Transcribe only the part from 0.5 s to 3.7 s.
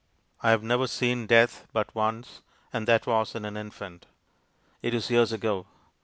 never seen death but once, and that was in an